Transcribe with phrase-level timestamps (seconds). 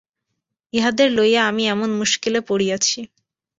[0.73, 2.99] ইহাদের লইয়া আমি এমনি মুশকিলে পড়িয়াছি।